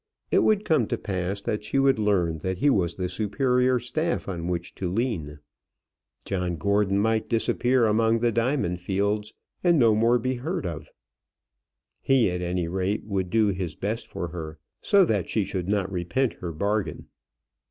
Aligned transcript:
It 0.31 0.39
would 0.39 0.65
come 0.65 0.87
to 0.87 0.97
pass 0.97 1.41
that 1.41 1.63
she 1.63 1.77
would 1.77 1.99
learn 1.99 2.39
that 2.39 2.57
he 2.57 2.71
was 2.71 2.95
the 2.95 3.07
superior 3.07 3.79
staff 3.79 4.27
on 4.27 4.47
which 4.47 4.73
to 4.73 4.89
lean. 4.91 5.37
John 6.25 6.55
Gordon 6.55 6.97
might 6.97 7.29
disappear 7.29 7.85
among 7.85 8.17
the 8.17 8.31
diamond 8.31 8.79
fields, 8.81 9.35
and 9.63 9.77
no 9.77 9.93
more 9.93 10.17
be 10.17 10.37
heard 10.37 10.65
of. 10.65 10.89
He, 12.01 12.31
at 12.31 12.41
any 12.41 12.67
rate, 12.67 13.03
would 13.05 13.29
do 13.29 13.49
his 13.49 13.75
best 13.75 14.07
for 14.07 14.29
her, 14.29 14.57
so 14.81 15.05
that 15.05 15.29
she 15.29 15.43
should 15.43 15.67
not 15.67 15.91
repent 15.91 16.33
her 16.41 16.51
bargain. 16.51 17.05